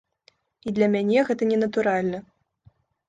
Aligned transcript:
І 0.71 0.71
для 0.77 0.87
мяне 0.95 1.19
гэта 1.27 1.43
ненатуральна. 1.53 2.23